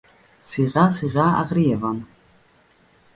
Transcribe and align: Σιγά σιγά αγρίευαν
Σιγά 0.41 0.91
σιγά 0.91 1.23
αγρίευαν 1.41 2.05